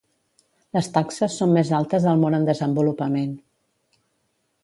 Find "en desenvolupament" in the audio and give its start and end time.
2.39-3.39